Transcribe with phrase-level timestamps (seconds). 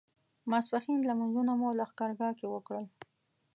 [0.49, 2.85] ماسپښین لمونځونه مو لښکرګاه کې وکړل.